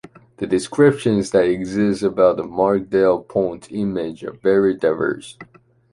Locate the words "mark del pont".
2.43-3.71